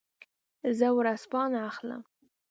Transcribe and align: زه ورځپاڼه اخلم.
زه 0.77 0.87
ورځپاڼه 0.97 1.59
اخلم. 1.69 2.01